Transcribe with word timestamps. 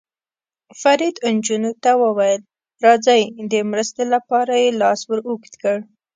فرید 0.81 1.15
نجونو 1.35 1.71
ته 1.83 1.91
وویل: 2.03 2.41
راځئ، 2.85 3.21
د 3.51 3.53
مرستې 3.71 4.03
لپاره 4.13 4.53
یې 4.63 4.69
لاس 4.81 4.99
ور 5.05 5.19
اوږد 5.27 5.53
کړ. 5.61 5.77